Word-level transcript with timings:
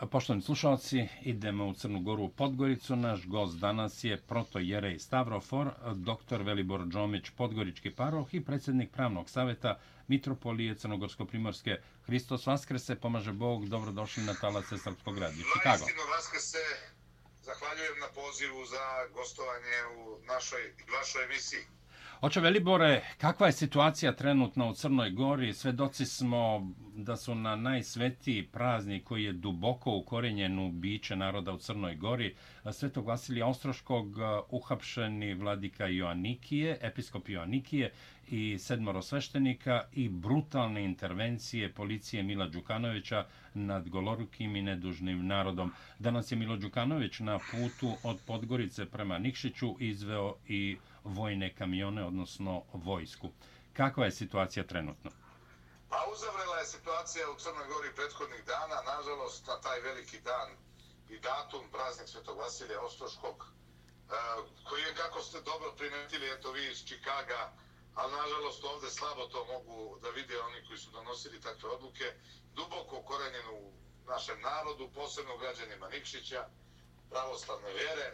Poštovani 0.00 0.42
slušalci, 0.42 1.08
idemo 1.22 1.66
u 1.66 1.74
Crnu 1.74 2.00
Goru 2.00 2.22
u 2.22 2.28
Podgoricu. 2.28 2.96
Naš 2.96 3.26
gost 3.26 3.58
danas 3.58 4.04
je 4.04 4.16
proto 4.18 4.58
Jerej 4.58 4.98
Stavrofor, 4.98 5.70
doktor 5.94 6.42
Velibor 6.42 6.86
Džomić, 6.86 7.30
Podgorički 7.30 7.90
paroh 7.90 8.34
i 8.34 8.44
predsjednik 8.44 8.90
pravnog 8.90 9.30
savjeta 9.30 9.78
Mitropolije 10.08 10.74
Crnogorsko-Primorske. 10.74 11.76
Hristos 12.06 12.46
Vaskrese, 12.46 12.94
pomaže 12.96 13.32
Bog, 13.32 13.68
dobrodošli 13.68 14.22
na 14.22 14.34
talace 14.34 14.78
Srpskog 14.78 15.18
radi. 15.18 15.42
Chicago. 15.42 15.84
Vajstino 15.84 16.02
Vaskrese, 16.10 16.64
zahvaljujem 17.42 17.98
na 18.00 18.06
pozivu 18.14 18.66
za 18.66 18.84
gostovanje 19.14 19.76
u 19.96 20.18
našoj 20.26 20.60
vašoj 20.98 21.24
emisiji. 21.24 21.75
Oče 22.20 22.40
Velibore, 22.40 23.02
kakva 23.18 23.46
je 23.46 23.52
situacija 23.52 24.12
trenutno 24.12 24.70
u 24.70 24.74
Crnoj 24.74 25.10
Gori? 25.10 25.52
Svedoci 25.52 26.06
smo 26.06 26.72
da 26.94 27.16
su 27.16 27.34
na 27.34 27.56
najsvetiji 27.56 28.46
praznik 28.46 29.04
koji 29.04 29.24
je 29.24 29.32
duboko 29.32 29.96
ukorenjen 29.96 30.58
u 30.58 30.70
biće 30.70 31.16
naroda 31.16 31.52
u 31.52 31.58
Crnoj 31.58 31.94
Gori, 31.94 32.34
svetog 32.72 33.06
Vasilija 33.06 33.46
Ostroškog, 33.46 34.16
uh, 34.16 34.22
uhapšeni 34.50 35.34
vladika 35.34 35.86
Joannikije, 35.86 36.78
episkop 36.80 37.28
Joannikije 37.28 37.92
i 38.28 38.58
sedmoro 38.58 39.02
sveštenika 39.02 39.84
i 39.92 40.08
brutalne 40.08 40.84
intervencije 40.84 41.72
policije 41.72 42.22
Mila 42.22 42.46
Đukanovića 42.46 43.26
nad 43.54 43.88
golorukim 43.88 44.56
i 44.56 44.62
nedužnim 44.62 45.26
narodom. 45.26 45.72
Danas 45.98 46.32
je 46.32 46.36
Milo 46.36 46.56
Đukanović 46.56 47.18
na 47.18 47.38
putu 47.38 47.96
od 48.02 48.18
Podgorice 48.26 48.86
prema 48.86 49.18
Nikšiću 49.18 49.76
izveo 49.78 50.34
i 50.48 50.78
vojne 51.04 51.54
kamione, 51.54 52.04
odnosno 52.04 52.62
vojsku. 52.72 53.30
Kakva 53.72 54.04
je 54.04 54.10
situacija 54.10 54.64
trenutno? 54.64 55.10
Pa 55.88 55.98
uzavrela 56.12 56.56
je 56.58 56.66
situacija 56.66 57.30
u 57.30 57.38
Crnoj 57.38 57.66
Gori 57.66 57.90
prethodnih 57.96 58.42
dana, 58.46 58.76
nažalost, 58.96 59.46
na 59.46 59.60
taj 59.60 59.80
veliki 59.80 60.20
dan 60.20 60.48
i 61.10 61.18
datum, 61.18 61.64
praznik 61.72 62.08
Svetog 62.08 62.38
Vasilija 62.38 62.80
Ostroškog, 62.80 63.36
eh, 63.46 64.12
koji 64.68 64.82
je, 64.82 64.94
kako 64.94 65.20
ste 65.22 65.40
dobro 65.40 65.72
primetili, 65.78 66.26
eto 66.34 66.52
vi 66.52 66.70
iz 66.70 66.84
Čikaga, 66.84 67.52
ali 67.96 68.12
nažalost 68.12 68.64
ovde 68.64 68.90
slabo 68.90 69.26
to 69.26 69.44
mogu 69.44 69.98
da 70.02 70.08
vide 70.10 70.40
oni 70.40 70.66
koji 70.66 70.78
su 70.78 70.90
donosili 70.90 71.40
takve 71.40 71.68
odluke, 71.70 72.06
duboko 72.54 72.96
ukorenjen 72.96 73.48
u 73.48 73.72
našem 74.06 74.40
narodu, 74.40 74.90
posebno 74.94 75.36
građanima 75.36 75.88
Nikšića, 75.88 76.48
pravoslavne 77.10 77.72
vjere, 77.72 78.08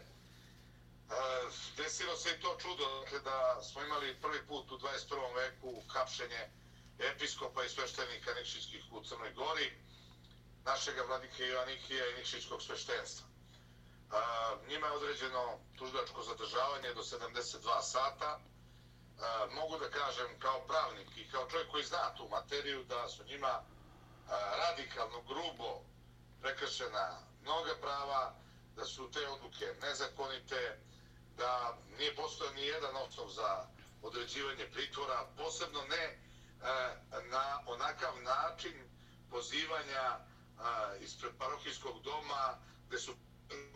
E, 1.12 1.50
desilo 1.76 2.16
se 2.16 2.30
i 2.30 2.40
to 2.40 2.56
čudo 2.60 3.00
dakle, 3.00 3.20
da 3.20 3.62
smo 3.62 3.82
imali 3.82 4.20
prvi 4.20 4.46
put 4.46 4.72
u 4.72 4.78
21. 4.78 5.34
veku 5.34 5.82
kapšenje 5.92 6.48
episkopa 6.98 7.64
i 7.64 7.68
sveštenika 7.68 8.34
Nikšićkih 8.34 8.84
u 8.92 9.04
Crnoj 9.04 9.32
Gori, 9.32 9.72
našega 10.64 11.02
vladike 11.02 11.46
Joannikija 11.46 12.08
i 12.08 12.14
Nikšićkog 12.14 12.62
sveštenstva. 12.62 13.26
A, 14.10 14.18
e, 14.18 14.70
njima 14.70 14.86
je 14.86 14.92
određeno 14.92 15.58
tuždačko 15.78 16.22
zadržavanje 16.22 16.94
do 16.94 17.02
72 17.02 17.82
sata. 17.82 18.40
A, 19.22 19.46
mogu 19.54 19.78
da 19.78 19.90
kažem 19.90 20.38
kao 20.38 20.60
pravnik 20.66 21.16
i 21.16 21.30
kao 21.30 21.50
čovjek 21.50 21.70
koji 21.70 21.84
zna 21.84 22.14
tu 22.16 22.28
materiju 22.30 22.84
da 22.84 23.08
su 23.08 23.24
njima 23.24 23.48
a, 23.48 23.62
radikalno, 24.56 25.22
grubo 25.22 25.80
prekršena 26.42 27.18
mnoga 27.42 27.74
prava, 27.80 28.34
da 28.76 28.84
su 28.84 29.10
te 29.10 29.28
odluke 29.28 29.66
nezakonite, 29.82 30.78
da 31.36 31.76
nije 31.98 32.16
postojao 32.16 32.54
ni 32.54 32.62
jedan 32.62 32.96
osnov 32.96 33.28
za 33.28 33.66
određivanje 34.02 34.66
pritvora, 34.72 35.26
posebno 35.36 35.82
ne 35.82 36.04
e, 36.04 36.18
na 37.30 37.60
onakav 37.66 38.22
način 38.22 38.74
pozivanja 39.30 40.18
e, 40.18 41.04
ispred 41.04 41.32
parohijskog 41.38 42.02
doma 42.02 42.58
gde 42.88 42.98
su 42.98 43.14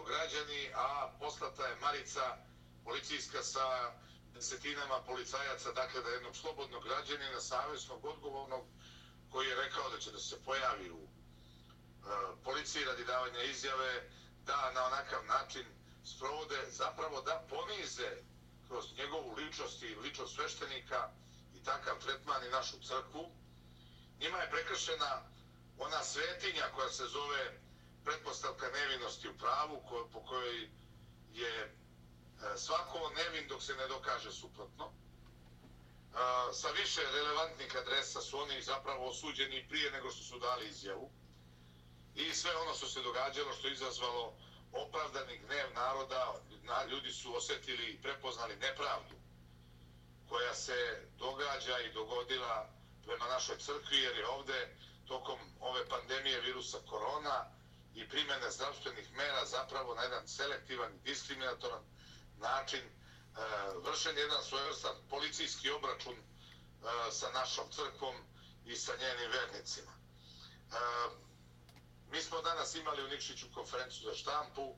građani, 0.07 0.71
a 0.75 1.11
poslata 1.21 1.67
je 1.67 1.77
Marica 1.77 2.37
policijska 2.85 3.43
sa 3.43 3.93
desetinama 4.37 5.03
policajaca, 5.07 5.73
dakle 5.73 6.03
da 6.03 6.09
jednog 6.11 6.37
slobodnog 6.37 6.85
građanina, 6.85 7.41
savjesnog, 7.41 8.05
odgovornog, 8.05 8.65
koji 9.31 9.49
je 9.49 9.55
rekao 9.55 9.91
da 9.91 9.99
će 9.99 10.13
da 10.13 10.19
se 10.19 10.45
pojavi 10.45 10.91
u 10.91 11.03
e, 11.03 11.09
policiji 12.45 12.85
radi 12.85 13.05
davanja 13.05 13.43
izjave, 13.43 14.11
da 14.47 14.71
na 14.73 14.87
onakav 14.87 15.25
način 15.25 15.67
sprovode 16.05 16.59
zapravo 16.71 17.23
da 17.23 17.47
ponize 17.51 18.11
kroz 18.69 18.85
njegovu 18.99 19.35
ličnost 19.35 19.83
i 19.83 19.95
ličnost 19.95 20.35
sveštenika 20.35 21.11
i 21.55 21.65
takav 21.65 21.99
tretman 22.05 22.47
i 22.47 22.51
našu 22.51 22.77
crkvu. 22.83 23.31
Njima 24.21 24.39
je 24.39 24.51
prekršena 24.51 25.23
ona 25.79 26.05
svetinja 26.05 26.67
koja 26.75 26.89
se 26.89 27.07
zove 27.07 27.61
pretpostavka 28.05 28.67
nevinosti 28.71 29.29
u 29.29 29.39
pravu 29.39 29.83
ko, 29.89 30.09
po 30.13 30.21
kojoj 30.21 30.71
je 31.33 31.77
E, 32.43 32.59
svako 32.59 33.11
nevin 33.17 33.49
dok 33.49 33.63
se 33.63 33.75
ne 33.75 33.87
dokaže 33.89 34.33
suprotno. 34.33 34.93
A, 36.15 36.53
sa 36.53 36.69
više 36.71 37.01
relevantnih 37.13 37.77
adresa 37.77 38.21
su 38.21 38.39
oni 38.39 38.63
zapravo 38.63 39.09
osuđeni 39.09 39.67
prije 39.69 39.91
nego 39.91 40.11
što 40.11 40.23
su 40.25 40.39
dali 40.39 40.69
izjavu. 40.69 41.11
I 42.15 42.35
sve 42.35 42.57
ono 42.57 42.75
što 42.75 42.87
se 42.87 43.03
događalo, 43.03 43.53
što 43.53 43.67
je 43.67 43.73
izazvalo 43.73 44.35
opravdani 44.73 45.39
gnev 45.39 45.75
naroda, 45.75 46.35
ljudi 46.91 47.11
su 47.11 47.37
osjetili 47.37 47.87
i 47.87 48.03
prepoznali 48.03 48.57
nepravdu 48.57 49.15
koja 50.29 50.55
se 50.55 51.09
događa 51.19 51.79
i 51.79 51.93
dogodila 51.93 52.69
prema 53.05 53.27
našoj 53.27 53.59
crkvi, 53.59 53.97
jer 53.97 54.17
je 54.17 54.27
ovde 54.27 54.77
tokom 55.09 55.39
ove 55.61 55.89
pandemije 55.89 56.41
virusa 56.41 56.79
korona 56.91 57.45
i 57.95 58.09
primjene 58.09 58.51
zdravstvenih 58.51 59.13
mera 59.13 59.45
zapravo 59.45 59.95
na 59.95 60.03
jedan 60.03 60.29
selektivan, 60.29 60.99
diskriminatoran 61.05 61.83
način 62.39 62.81
uh, 62.85 63.85
vršen 63.85 64.19
jedan 64.19 64.43
svojevrstan 64.43 64.97
policijski 65.11 65.71
obračun 65.71 66.15
e, 66.15 66.23
sa 67.11 67.31
našom 67.31 67.65
crkvom 67.71 68.17
i 68.65 68.77
sa 68.77 68.93
njenim 68.97 69.31
vernicima. 69.31 69.93
E, 69.93 70.77
mi 72.11 72.23
smo 72.23 72.43
danas 72.43 72.75
imali 72.75 73.05
u 73.05 73.09
Nikšiću 73.09 73.47
konferenciju 73.55 74.11
za 74.11 74.17
štampu, 74.17 74.75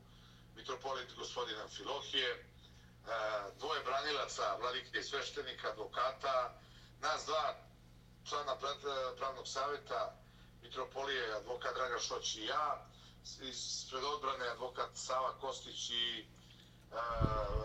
mitropolit 0.56 1.14
gospodina 1.14 1.68
Filohije, 1.68 2.30
uh, 2.34 3.58
dvoje 3.58 3.82
branilaca, 3.84 4.56
vladike 4.60 4.98
i 4.98 5.02
sveštenika, 5.02 5.68
advokata, 5.68 6.60
nas 7.00 7.26
dva 7.26 7.54
člana 8.28 8.56
pravnog 9.18 9.48
savjeta, 9.48 10.16
mitropolije, 10.62 11.34
advokat 11.36 11.74
Draga 11.74 11.98
Šoć 11.98 12.36
i 12.36 12.44
ja, 12.44 12.86
ispred 13.42 14.04
odbrane 14.04 14.48
advokat 14.48 14.90
Sava 14.94 15.38
Kostić 15.40 15.90
i 15.90 16.26
uh, 16.26 16.38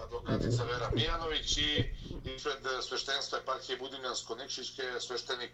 advokatica 0.03 0.63
Vera 0.63 0.89
Mijanović 0.95 1.57
i 1.57 1.95
ispred 2.23 2.57
sveštenstva 2.87 3.39
eparhije 3.39 3.79
Budimljansko-Nikšićke 3.79 4.99
sveštenik 4.99 5.51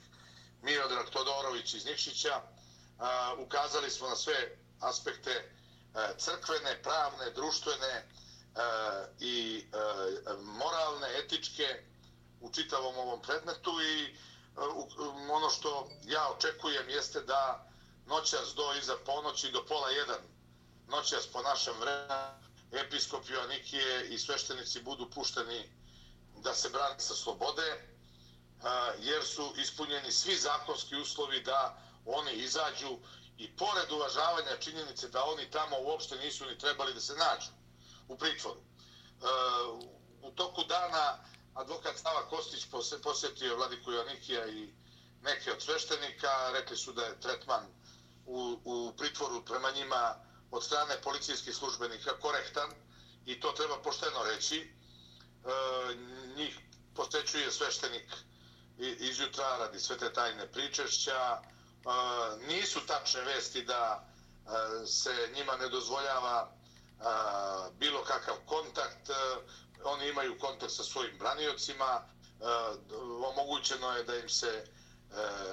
Miodrag 0.62 1.10
Todorović 1.10 1.74
iz 1.74 1.86
Nikšića. 1.86 2.42
Ukazali 3.38 3.90
smo 3.90 4.10
na 4.10 4.16
sve 4.16 4.58
aspekte 4.80 5.32
e, 5.32 5.44
crkvene, 6.18 6.82
pravne, 6.84 7.32
društvene 7.32 8.06
i 9.20 9.66
moralne, 10.42 11.08
etičke 11.18 11.84
u 12.42 12.52
čitavom 12.52 12.98
ovom 12.98 13.22
predmetu 13.22 13.72
i 13.82 14.18
ono 15.32 15.50
što 15.50 15.90
ja 16.04 16.30
očekujem 16.38 16.90
jeste 16.90 17.22
da 17.22 17.70
noćas 18.06 18.56
do 18.56 18.74
iza 18.74 18.96
ponoći 19.06 19.52
do 19.52 19.66
pola 19.66 19.90
jedan 19.90 20.22
noćas 20.88 21.28
po 21.28 21.42
našem 21.42 21.74
vremenu 21.80 22.49
episkop 22.72 23.30
Joannikije 23.30 24.10
i 24.10 24.18
sveštenici 24.20 24.82
budu 24.82 25.10
pušteni 25.10 25.70
da 26.38 26.54
se 26.54 26.70
brane 26.70 27.00
sa 27.00 27.16
slobode 27.16 27.90
jer 29.00 29.26
su 29.26 29.54
ispunjeni 29.58 30.12
svi 30.12 30.36
zakonski 30.36 30.96
uslovi 30.96 31.42
da 31.44 31.78
oni 32.06 32.32
izađu 32.34 32.98
i 33.38 33.56
pored 33.56 33.92
uvažavanja 33.92 34.58
činjenice 34.60 35.08
da 35.08 35.24
oni 35.24 35.52
tamo 35.52 35.76
uopšte 35.80 36.16
nisu 36.18 36.46
ni 36.46 36.58
trebali 36.58 36.94
da 36.94 37.00
se 37.00 37.14
nađu 37.14 37.52
u 38.08 38.18
pritvoru. 38.18 38.60
U 40.22 40.32
toku 40.32 40.64
dana 40.64 41.18
advokat 41.54 41.98
Sava 41.98 42.30
Kostić 42.30 42.66
posjetio 43.04 43.56
Vladiku 43.56 43.92
Joannikija 43.92 44.48
i 44.48 44.74
neke 45.22 45.52
od 45.52 45.62
sveštenika, 45.62 46.52
rekli 46.54 46.78
su 46.78 46.92
da 46.94 47.06
je 47.06 47.20
tretman 47.20 47.66
u, 48.26 48.60
u 48.64 48.94
pritvoru 48.98 49.46
prema 49.46 49.72
njima 49.72 50.16
od 50.52 50.64
strane 50.64 51.02
policijskih 51.02 51.56
službenika 51.56 52.20
korektan 52.20 52.70
i 53.26 53.40
to 53.40 53.52
treba 53.52 53.78
pošteno 53.82 54.24
reći. 54.24 54.58
E, 54.58 54.70
njih 56.36 56.60
posećuje 56.96 57.52
sveštenik 57.52 58.06
izjutra 58.80 59.58
radi 59.58 59.80
sve 59.80 59.98
te 59.98 60.14
tajne 60.14 60.52
pričešća, 60.52 61.12
e, 61.12 61.42
nisu 62.48 62.80
tačne 62.86 63.22
vesti 63.22 63.64
da 63.64 64.04
e, 64.04 64.50
se 64.88 65.30
njima 65.36 65.56
ne 65.58 65.70
dozvoljava 65.70 66.50
e, 66.50 67.04
bilo 67.80 68.04
kakav 68.04 68.36
kontakt. 68.46 69.10
Oni 69.84 70.10
imaju 70.10 70.40
kontakt 70.40 70.74
sa 70.74 70.84
svojim 70.84 71.18
braniocima. 71.20 72.02
Omogućeno 73.32 73.92
je 73.98 74.04
da 74.04 74.16
im 74.16 74.30
se 74.30 74.66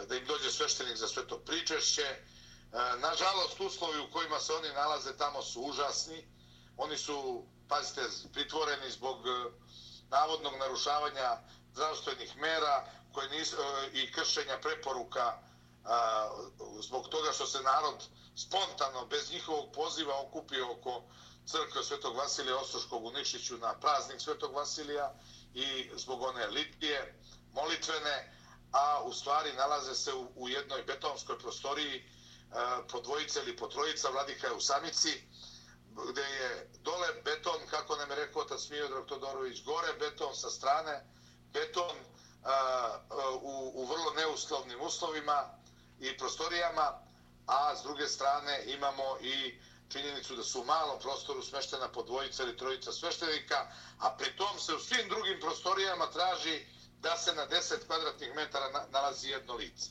da 0.09 0.15
im 0.17 0.27
dođe 0.27 0.51
sveštenik 0.51 0.97
za 0.97 1.09
sve 1.09 1.27
to 1.27 1.39
pričešće. 1.39 2.17
E, 2.73 2.99
nažalost, 2.99 3.61
uslovi 3.61 4.01
u 4.01 4.11
kojima 4.13 4.41
se 4.41 4.53
oni 4.53 4.69
nalaze 4.69 5.17
tamo 5.17 5.43
su 5.43 5.61
užasni. 5.61 6.29
Oni 6.77 6.99
su, 6.99 7.45
pazite, 7.69 8.03
pritvoreni 8.33 8.91
zbog 8.91 9.27
e, 9.27 9.31
navodnog 10.09 10.53
narušavanja 10.59 11.39
zdravstvenih 11.73 12.37
mera 12.37 12.85
koje 13.13 13.31
nisu, 13.31 13.57
e, 13.57 13.91
i 13.93 14.13
kršenja 14.13 14.59
preporuka 14.63 15.39
zbog 16.81 17.09
toga 17.09 17.33
što 17.33 17.47
se 17.47 17.63
narod 17.63 18.05
spontano, 18.37 19.07
bez 19.07 19.31
njihovog 19.31 19.73
poziva, 19.73 20.21
okupio 20.21 20.73
oko 20.73 21.03
crkve 21.47 21.85
Svetog 21.85 22.17
Vasilija 22.17 22.57
Ostroškog 22.57 23.05
u 23.05 23.11
Nišiću 23.11 23.59
na 23.59 23.75
praznik 23.81 24.21
Svetog 24.21 24.55
Vasilija 24.55 25.15
i 25.55 25.91
zbog 25.97 26.23
one 26.23 26.47
litije 26.47 27.21
molitvene, 27.53 28.33
a 28.73 29.03
u 29.03 29.13
stvari 29.13 29.53
nalaze 29.53 29.95
se 29.95 30.15
u, 30.15 30.29
u 30.37 30.49
jednoj 30.49 30.83
betonskoj 30.83 31.39
prostoriji 31.39 32.05
E, 32.53 32.89
po 32.93 33.01
dvojice 33.01 33.41
ili 33.41 33.57
po 33.57 33.67
trojica, 33.67 34.11
vladika 34.11 34.47
je 34.47 34.53
u 34.53 34.61
samici, 34.61 35.23
gde 36.11 36.23
je 36.23 36.71
dole 36.83 37.09
beton, 37.25 37.61
kako 37.71 37.97
nam 37.97 38.11
je 38.11 38.17
rekao 38.17 38.43
otac 38.43 38.69
Miodrag 38.69 39.07
Todorović, 39.07 39.65
gore 39.65 39.93
beton 39.99 40.37
sa 40.37 40.51
strane, 40.51 41.07
beton 41.53 41.97
a, 42.45 42.99
u, 43.43 43.73
u 43.75 43.87
vrlo 43.87 44.13
neuslovnim 44.17 44.81
uslovima 44.81 45.49
i 46.01 46.17
prostorijama, 46.19 47.01
a 47.47 47.77
s 47.77 47.83
druge 47.83 48.09
strane 48.09 48.65
imamo 48.67 49.19
i 49.21 49.61
činjenicu 49.89 50.37
da 50.37 50.45
su 50.45 50.61
u 50.61 50.65
malom 50.65 51.01
prostoru 51.01 51.43
smeštena 51.43 51.89
po 51.89 52.03
dvojica 52.03 52.43
ili 52.43 52.57
trojica 52.57 52.93
sveštenika, 52.93 53.73
a 53.99 54.17
pri 54.19 54.37
tom 54.37 54.59
se 54.59 54.75
u 54.75 54.79
svim 54.79 55.09
drugim 55.09 55.41
prostorijama 55.41 56.11
traži 56.11 56.67
da 57.01 57.17
se 57.17 57.35
na 57.35 57.49
10 57.49 57.87
kvadratnih 57.87 58.35
metara 58.35 58.87
nalazi 58.91 59.29
jedno 59.29 59.55
lice. 59.55 59.91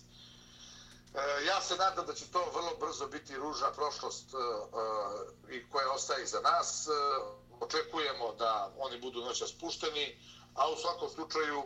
E, 1.16 1.46
ja 1.46 1.62
se 1.62 1.76
nadam 1.76 2.06
da 2.06 2.14
će 2.14 2.26
to 2.32 2.52
vrlo 2.54 2.76
brzo 2.80 3.08
biti 3.08 3.36
ružna 3.36 3.72
prošlost 3.72 4.34
e, 4.34 4.38
e, 4.38 5.56
i 5.56 5.70
koja 5.70 5.92
ostaje 5.92 6.24
iza 6.24 6.40
nas. 6.42 6.88
Očekujemo 7.60 8.34
da 8.34 8.74
oni 8.78 9.00
budu 9.02 9.26
noća 9.26 9.48
spušteni, 9.48 10.20
a 10.56 10.70
u 10.70 10.76
svakom 10.76 11.10
slučaju 11.10 11.64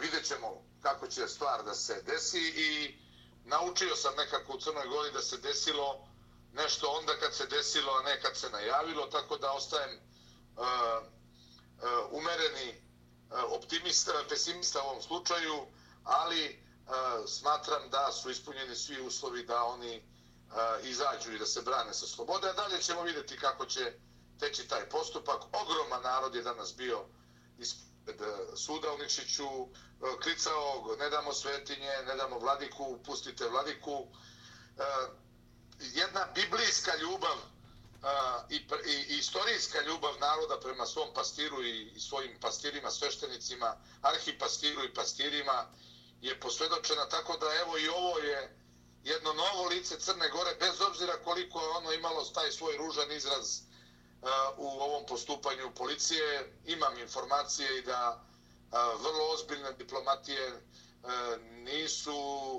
vidjet 0.00 0.26
ćemo 0.26 0.62
kako 0.82 1.06
će 1.06 1.28
stvar 1.28 1.64
da 1.64 1.74
se 1.74 2.02
desi 2.02 2.40
i 2.56 2.98
naučio 3.44 3.96
sam 3.96 4.14
nekako 4.16 4.52
u 4.52 4.60
Crnoj 4.60 4.86
Gori 4.86 5.12
da 5.12 5.22
se 5.22 5.36
desilo 5.36 6.06
nešto 6.52 6.88
onda 6.88 7.12
kad 7.20 7.34
se 7.34 7.46
desilo, 7.46 7.92
a 7.92 8.02
ne 8.02 8.20
kad 8.20 8.36
se 8.36 8.50
najavilo, 8.50 9.06
tako 9.06 9.36
da 9.36 9.52
ostajem 9.52 9.90
uh, 9.96 10.62
uh, 10.62 11.08
umereni 12.10 12.68
uh, 12.70 13.52
optimista, 13.52 14.12
pesimista 14.28 14.82
u 14.82 14.86
ovom 14.86 15.02
slučaju, 15.02 15.66
ali 16.04 16.41
smatram 17.26 17.90
da 17.90 18.12
su 18.12 18.30
ispunjeni 18.30 18.76
svi 18.76 19.00
uslovi 19.00 19.46
da 19.46 19.64
oni 19.64 19.96
uh, 19.96 20.88
izađu 20.88 21.32
i 21.32 21.38
da 21.38 21.46
se 21.46 21.62
brane 21.62 21.94
sa 21.94 22.06
slobode, 22.06 22.48
a 22.48 22.52
dalje 22.52 22.82
ćemo 22.82 23.02
vidjeti 23.02 23.36
kako 23.36 23.66
će 23.66 23.92
teći 24.40 24.68
taj 24.68 24.88
postupak. 24.88 25.42
Ogroman 25.52 26.02
narod 26.02 26.34
je 26.34 26.42
danas 26.42 26.76
bio 26.76 27.04
ispred 27.58 28.20
e, 28.20 28.56
suda 28.56 28.92
u 28.92 28.98
Ničiću, 28.98 29.44
e, 29.44 30.20
klicao, 30.22 30.96
ne 30.98 31.10
damo 31.10 31.32
svetinje, 31.32 31.90
ne 32.06 32.14
damo 32.16 32.38
vladiku, 32.38 32.98
pustite 33.06 33.48
vladiku 33.48 34.06
jedna 35.78 36.26
biblijska 36.34 36.96
ljubav 36.96 37.36
i, 38.50 38.56
i, 38.86 39.14
i 39.14 39.18
istorijska 39.18 39.80
ljubav 39.82 40.14
naroda 40.20 40.60
prema 40.60 40.86
svom 40.86 41.08
pastiru 41.14 41.62
i, 41.62 41.92
i 41.96 42.00
svojim 42.00 42.40
pastirima, 42.40 42.90
sveštenicima, 42.90 43.76
arhipastiru 44.02 44.84
i 44.84 44.94
pastirima 44.94 45.66
je 46.22 46.40
posvedočena 46.40 47.08
tako 47.08 47.36
da 47.36 47.46
evo 47.62 47.78
i 47.78 47.88
ovo 47.88 48.18
je 48.18 48.56
jedno 49.04 49.32
novo 49.32 49.68
lice 49.68 50.00
Crne 50.00 50.28
Gore, 50.28 50.54
bez 50.60 50.80
obzira 50.80 51.12
koliko 51.24 51.60
je 51.60 51.68
ono 51.68 51.92
imalo 51.92 52.24
taj 52.24 52.50
svoj 52.50 52.76
ružan 52.76 53.12
izraz 53.12 53.58
uh, 53.58 54.28
u 54.56 54.66
ovom 54.66 55.06
postupanju 55.06 55.74
policije. 55.74 56.52
Imam 56.64 56.98
informacije 56.98 57.78
i 57.78 57.82
da 57.82 58.22
uh, 58.72 59.02
vrlo 59.02 59.28
ozbiljne 59.34 59.72
diplomatije 59.72 60.52
uh, 60.52 60.60
nisu 61.40 62.14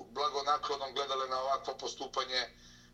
blagonaklonom 0.10 0.94
gledale 0.94 1.28
na 1.28 1.42
ovakvo 1.42 1.78
postupanje 1.78 2.50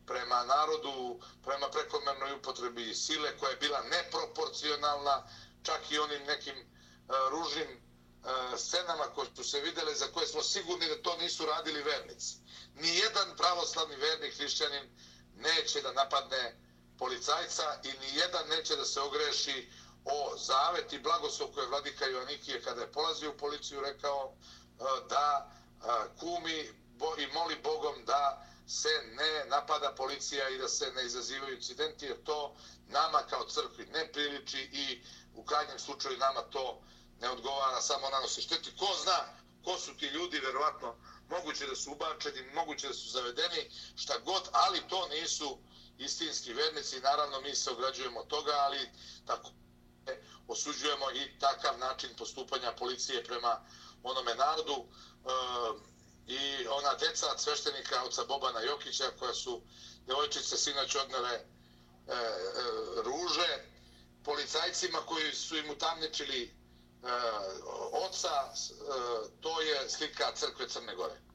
prema 0.06 0.44
narodu, 0.44 1.20
prema 1.46 1.70
prekomernoj 1.70 2.34
upotrebi 2.34 2.96
sile 2.96 3.38
koja 3.38 3.50
je 3.50 3.58
bila 3.58 3.82
neproporcionalna, 3.82 5.24
čak 5.64 5.92
i 5.92 6.00
onim 6.00 6.24
nekim 6.24 6.56
uh, 6.58 7.16
ružnim 7.30 7.89
E, 8.26 8.58
scenama 8.58 9.04
koje 9.04 9.28
su 9.36 9.44
se 9.44 9.60
videle, 9.60 9.96
za 9.96 10.08
koje 10.08 10.28
smo 10.28 10.44
sigurni 10.44 10.88
da 10.88 11.02
to 11.02 11.18
nisu 11.18 11.46
radili 11.46 11.84
vernici. 11.84 12.36
Nijedan 12.76 13.38
pravoslavni 13.38 13.96
vernik 13.96 14.38
hrišćanin 14.38 14.90
neće 15.36 15.82
da 15.82 15.94
napadne 15.94 16.56
policajca 16.98 17.80
i 17.84 17.92
nijedan 18.06 18.48
neće 18.48 18.76
da 18.76 18.86
se 18.86 19.00
ogreši 19.02 19.70
o 20.06 20.38
zavet 20.38 20.94
i 20.94 21.00
blagoslov 21.00 21.50
koje 21.50 21.68
vladika 21.68 22.06
Joannikije 22.06 22.62
kada 22.64 22.82
je 22.82 22.92
polazio 22.92 23.30
u 23.30 23.38
policiju 23.38 23.82
rekao 23.82 24.34
e, 24.34 24.84
da 25.10 25.52
e, 25.52 25.86
kumi 26.20 26.60
i 27.18 27.28
moli 27.34 27.56
Bogom 27.64 28.06
da 28.06 28.46
se 28.68 28.90
ne 29.16 29.46
napada 29.46 29.96
policija 29.98 30.50
i 30.50 30.58
da 30.58 30.68
se 30.68 30.92
ne 30.96 31.06
izazivaju 31.06 31.56
incidenti, 31.56 32.06
jer 32.06 32.24
to 32.24 32.56
nama 32.88 33.20
kao 33.30 33.50
crkvi 33.50 33.86
ne 33.86 34.12
priliči 34.12 34.60
i 34.60 35.04
u 35.36 35.44
krajnjem 35.44 35.80
slučaju 35.80 36.18
nama 36.18 36.42
to 36.42 36.82
ne 37.22 37.30
odgovara, 37.30 37.82
samo 37.82 38.10
nanosi 38.10 38.42
šteti. 38.42 38.78
Ko 38.78 38.88
zna 39.04 39.40
ko 39.64 39.80
su 39.80 39.98
ti 39.98 40.06
ljudi, 40.06 40.40
verovatno 40.40 40.96
moguće 41.30 41.68
da 41.68 41.76
su 41.76 41.92
ubačeni, 41.92 42.52
moguće 42.54 42.88
da 42.88 42.94
su 42.94 43.10
zavedeni, 43.10 43.72
šta 43.96 44.18
god, 44.18 44.50
ali 44.52 44.88
to 44.90 45.08
nisu 45.08 45.58
istinski 45.98 46.54
vernici. 46.54 47.00
Naravno, 47.00 47.42
mi 47.42 47.56
se 47.56 47.72
ograđujemo 47.72 48.24
toga, 48.24 48.52
ali 48.52 48.90
tako 49.26 49.50
e, 50.08 50.22
osuđujemo 50.48 51.12
i 51.12 51.40
takav 51.40 51.80
način 51.80 52.10
postupanja 52.18 52.72
policije 52.72 53.24
prema 53.24 53.62
onome 54.04 54.36
narodu. 54.36 54.74
E, 54.76 55.90
i 56.28 56.68
ona 56.68 56.94
deca 56.94 57.38
sveštenika 57.38 58.04
oca 58.04 58.24
Bobana 58.26 58.62
Jokića 58.62 59.12
koja 59.20 59.34
su 59.34 59.62
devojčice 60.08 60.58
sinoć 60.58 60.96
odnele 60.96 61.34
e, 61.34 61.42
e, 62.08 62.24
ruže 63.04 63.66
policajcima 64.24 64.98
koji 64.98 65.34
su 65.36 65.58
im 65.58 65.70
utamničili 65.70 66.59
E, 67.04 67.12
oca, 67.92 68.54
e, 68.54 69.30
to 69.42 69.62
je 69.62 69.90
slika 69.90 70.32
crkve 70.32 70.68
Crne 70.68 70.96
Gore. 70.96 71.29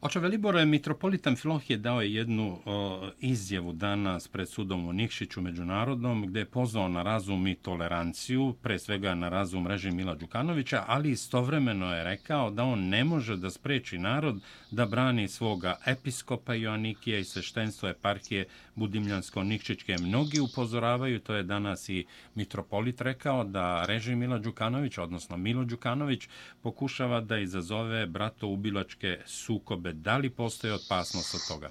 Oče 0.00 0.20
Velibore, 0.20 0.64
mitropolitan 0.64 1.36
dao 1.78 2.00
je 2.00 2.14
jednu 2.14 2.58
o, 2.64 3.08
izjavu 3.20 3.72
danas 3.72 4.28
pred 4.28 4.48
sudom 4.48 4.86
u 4.86 4.92
Nikšiću 4.92 5.40
međunarodnom, 5.40 6.26
gde 6.26 6.40
je 6.40 6.44
pozvao 6.44 6.88
na 6.88 7.02
razum 7.02 7.46
i 7.46 7.54
toleranciju, 7.54 8.54
pre 8.62 8.78
svega 8.78 9.14
na 9.14 9.28
razum 9.28 9.66
režim 9.66 9.96
Mila 9.96 10.14
Đukanovića, 10.14 10.84
ali 10.86 11.10
istovremeno 11.10 11.94
je 11.94 12.04
rekao 12.04 12.50
da 12.50 12.64
on 12.64 12.88
ne 12.88 13.04
može 13.04 13.36
da 13.36 13.50
spreči 13.50 13.98
narod 13.98 14.40
da 14.70 14.86
brani 14.86 15.28
svoga 15.28 15.76
episkopa 15.86 16.54
Joannikija 16.54 17.18
i 17.18 17.24
sveštenstvo 17.24 17.88
eparhije 17.88 18.46
Budimljansko-Nikšićke. 18.76 20.02
Mnogi 20.02 20.40
upozoravaju, 20.40 21.20
to 21.20 21.34
je 21.34 21.42
danas 21.42 21.88
i 21.88 22.04
mitropolit 22.34 23.00
rekao, 23.00 23.44
da 23.44 23.84
režim 23.84 24.18
Mila 24.18 24.38
Đukanović, 24.38 24.98
odnosno 24.98 25.36
Milo 25.36 25.64
Đukanović, 25.64 26.28
pokušava 26.62 27.20
da 27.20 27.38
izazove 27.38 28.06
brato-ubilačke 28.06 29.18
sukobe. 29.26 29.85
Da 29.92 30.16
li 30.16 30.30
postoje 30.30 30.74
opasnost 30.74 31.34
od 31.34 31.40
toga? 31.48 31.70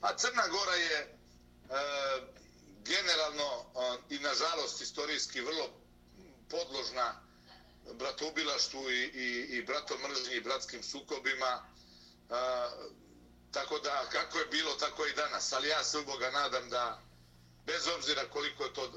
Pa 0.00 0.16
Crna 0.16 0.48
Gora 0.48 0.74
je 0.74 0.98
e, 0.98 1.08
generalno 2.84 3.48
e, 3.64 4.14
i 4.14 4.18
nažalost 4.18 4.80
istorijski 4.80 5.40
vrlo 5.40 5.70
podložna 6.50 7.14
bratoubilaštvu 7.98 8.90
i, 8.90 9.02
i, 9.04 9.56
i 9.56 9.62
bratomržnji 9.62 10.34
i 10.36 10.40
bratskim 10.40 10.82
sukobima. 10.82 11.62
E, 12.30 12.92
Tako 13.52 13.78
da, 13.78 14.04
kako 14.12 14.38
je 14.38 14.46
bilo, 14.46 14.74
tako 14.74 15.06
i 15.06 15.12
danas. 15.12 15.52
Ali 15.52 15.68
ja 15.68 15.84
se 15.84 15.98
u 15.98 16.04
Boga 16.04 16.30
nadam 16.30 16.70
da, 16.70 17.00
bez 17.66 17.86
obzira 17.96 18.22
koliko 18.32 18.64
je 18.64 18.74
to 18.74 18.84
e, 18.84 18.90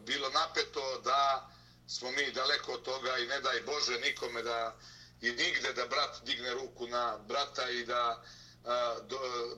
bilo 0.00 0.30
napeto, 0.30 1.00
da 1.04 1.50
smo 1.88 2.10
mi 2.10 2.32
daleko 2.32 2.72
od 2.72 2.82
toga 2.82 3.18
i 3.18 3.26
ne 3.26 3.40
daj 3.40 3.60
Bože 3.60 4.00
nikome 4.00 4.42
da 4.42 4.76
i 5.22 5.28
nigde 5.28 5.72
da 5.76 5.86
brat 5.86 6.22
digne 6.26 6.54
ruku 6.54 6.86
na 6.86 7.18
brata 7.28 7.70
i 7.70 7.86
da, 7.86 8.22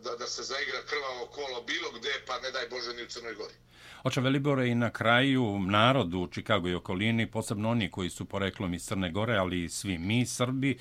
da, 0.05 0.17
da 0.17 0.27
se 0.27 0.43
zaigra 0.43 0.81
krvavo 0.89 1.27
kolo 1.27 1.63
bilo 1.63 1.91
gde, 1.99 2.13
pa 2.27 2.41
ne 2.41 2.51
daj 2.51 2.69
Bože 2.69 2.95
ni 2.95 3.03
u 3.03 3.09
Crnoj 3.09 3.35
Gori. 3.35 3.55
Oče 4.05 4.21
Velibore 4.21 4.69
i 4.69 4.75
na 4.75 4.91
kraju 4.91 5.59
narodu 5.59 6.19
u 6.19 6.27
Čikagu 6.27 6.69
i 6.69 6.75
okolini, 6.75 7.31
posebno 7.31 7.71
oni 7.71 7.91
koji 7.91 8.11
su 8.11 8.25
poreklom 8.25 8.75
iz 8.75 8.85
Crne 8.85 9.11
Gore, 9.11 9.37
ali 9.37 9.65
i 9.65 9.69
svi 9.69 9.99
mi 9.99 10.27
Srbi, 10.27 10.79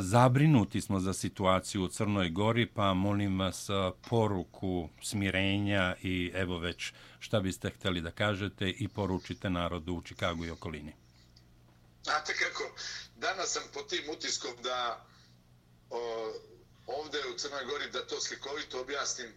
zabrinuti 0.00 0.80
smo 0.80 1.00
za 1.00 1.12
situaciju 1.12 1.84
u 1.84 1.88
Crnoj 1.88 2.30
Gori, 2.30 2.66
pa 2.66 2.94
molim 2.94 3.40
vas 3.40 3.68
poruku 4.08 4.88
smirenja 5.02 5.94
i 6.02 6.32
evo 6.34 6.58
već 6.58 6.92
šta 7.18 7.40
biste 7.40 7.70
hteli 7.70 8.00
da 8.00 8.10
kažete 8.10 8.70
i 8.70 8.88
poručite 8.88 9.50
narodu 9.50 9.94
u 9.94 10.02
Čikagu 10.02 10.44
i 10.44 10.50
okolini. 10.50 10.92
Znate 12.04 12.32
kako, 12.34 12.64
danas 13.20 13.52
sam 13.52 13.62
po 13.74 13.82
tim 13.82 14.10
utiskom 14.10 14.62
da 14.62 15.06
o, 15.90 16.32
ovde 16.86 17.20
u 17.28 17.38
Crnoj 17.38 17.64
Gori, 17.64 17.90
da 17.90 18.06
to 18.06 18.20
slikovito 18.20 18.80
objasnim, 18.80 19.32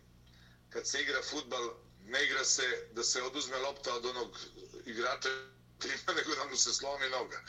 kad 0.69 0.87
se 0.87 1.01
igra 1.01 1.21
futbal, 1.29 1.73
ne 2.05 2.25
igra 2.25 2.45
se 2.45 2.87
da 2.91 3.03
se 3.03 3.21
oduzme 3.21 3.57
lopta 3.57 3.95
od 3.95 4.05
onog 4.05 4.39
igrača 4.85 5.29
nego 6.17 6.35
da 6.35 6.45
mu 6.49 6.55
se 6.57 6.73
slomi 6.73 7.09
noga. 7.09 7.41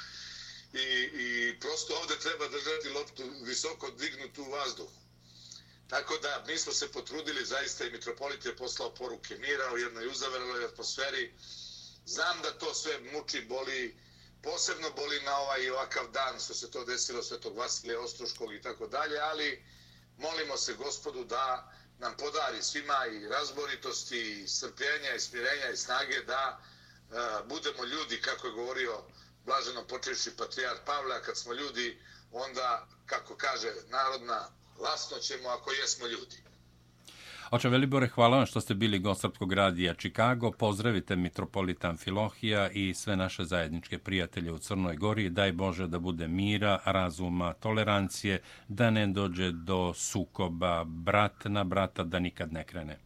I, 0.73 1.11
I 1.25 1.61
prosto 1.61 1.97
ovde 1.97 2.19
treba 2.19 2.49
držati 2.49 2.88
loptu 2.88 3.23
visoko 3.43 3.91
dignutu 3.91 4.43
u 4.43 4.50
vazduhu. 4.50 4.93
Tako 5.88 6.19
da 6.19 6.45
mi 6.47 6.59
smo 6.59 6.73
se 6.73 6.93
potrudili 6.93 7.45
zaista 7.45 7.85
i 7.85 7.91
mitropolit 7.91 8.45
je 8.45 8.57
poslao 8.57 8.95
poruke 8.95 9.37
mira 9.37 9.73
u 9.73 9.79
jednoj 9.79 10.07
uzavrloj 10.07 10.64
atmosferi. 10.64 11.35
Znam 12.07 12.43
da 12.43 12.59
to 12.59 12.75
sve 12.75 13.00
muči, 13.12 13.41
boli, 13.41 13.97
posebno 14.44 14.90
boli 14.90 15.20
na 15.22 15.38
ovaj 15.38 15.62
i 15.62 15.70
ovakav 15.70 16.10
dan 16.10 16.40
što 16.40 16.54
se 16.54 16.70
to 16.70 16.84
desilo 16.84 17.22
Svetog 17.22 17.56
Vasilija 17.56 18.00
Ostroškog 18.00 18.54
i 18.54 18.62
tako 18.62 18.86
dalje, 18.86 19.18
ali 19.20 19.64
molimo 20.18 20.56
se 20.56 20.74
gospodu 20.74 21.24
da 21.24 21.72
nam 21.98 22.16
podari 22.16 22.62
svima 22.62 23.06
i 23.06 23.28
razboritosti, 23.28 24.42
i 24.42 24.48
strpljenja, 24.48 25.14
i 25.14 25.20
smirenja, 25.20 25.70
i 25.70 25.76
snage 25.76 26.22
da 26.22 26.58
uh, 26.58 27.48
budemo 27.48 27.84
ljudi, 27.84 28.20
kako 28.20 28.46
je 28.46 28.52
govorio 28.52 29.02
blaženo 29.44 29.86
počeši 29.86 30.36
patrijar 30.36 30.76
Pavla, 30.86 31.20
kad 31.22 31.38
smo 31.38 31.52
ljudi, 31.52 32.02
onda, 32.32 32.86
kako 33.06 33.36
kaže 33.36 33.72
narodna, 33.88 34.48
lasno 34.78 35.18
ćemo 35.18 35.48
ako 35.48 35.72
jesmo 35.72 36.06
ljudi. 36.06 36.42
Oče 37.54 37.68
Velibore, 37.68 38.08
hvala 38.08 38.37
vam 38.37 38.46
što 38.46 38.61
ste 38.61 38.75
bili 38.75 38.99
gost 38.99 39.20
Srpskog 39.20 39.52
radija 39.52 39.94
Čikago. 39.94 40.50
Pozdravite 40.50 41.16
Mitropolitan 41.16 41.96
Filohija 41.96 42.70
i 42.70 42.94
sve 42.94 43.16
naše 43.16 43.44
zajedničke 43.44 43.99
prijatelje 43.99 44.52
u 44.52 44.58
Crnoj 44.58 44.96
Gori. 44.96 45.30
Daj 45.30 45.52
Bože 45.52 45.87
da 45.87 45.99
bude 45.99 46.28
mira, 46.28 46.80
razuma, 46.84 47.52
tolerancije, 47.52 48.42
da 48.68 48.90
ne 48.90 49.06
dođe 49.06 49.52
do 49.52 49.94
sukoba 49.94 50.84
brat 50.84 51.44
na 51.44 51.64
brata, 51.64 52.04
da 52.04 52.18
nikad 52.18 52.52
ne 52.52 52.64
krene. 52.64 52.99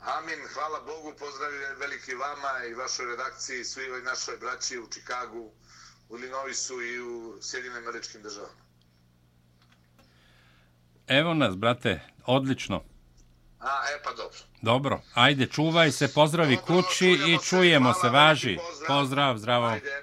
Amin, 0.00 0.40
hvala 0.54 0.80
Bogu, 0.86 1.12
pozdravim 1.18 1.60
veliki 1.80 2.14
vama 2.14 2.64
i 2.70 2.74
vašoj 2.74 3.06
redakciji, 3.06 3.64
svi 3.64 3.88
ovoj 3.88 4.02
našoj 4.02 4.36
braći 4.40 4.78
u 4.78 4.86
Čikagu, 4.92 5.50
u 6.08 6.14
Linovisu 6.14 6.82
i 6.82 7.00
u 7.00 7.38
Sjedinim 7.40 7.78
američkim 7.78 8.22
državama. 8.22 8.62
Evo 11.08 11.34
nas, 11.34 11.56
brate, 11.56 12.00
odlično. 12.26 12.93
A, 13.64 13.82
e 13.94 14.02
pa 14.04 14.10
dobro. 14.10 14.38
Dobro, 14.62 15.00
ajde, 15.14 15.46
čuvaj 15.46 15.92
se, 15.92 16.14
pozdravi 16.14 16.56
dobro, 16.56 16.82
kući 16.82 17.08
i 17.08 17.38
čujemo 17.48 17.94
se, 17.94 18.08
važi. 18.08 18.56
Pozdrav, 18.56 18.98
pozdrav 18.98 19.38
zdravo. 19.38 19.66
Ajde. 19.66 20.02